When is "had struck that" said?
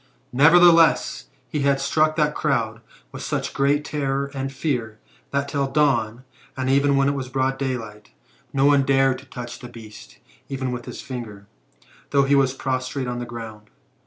1.59-2.33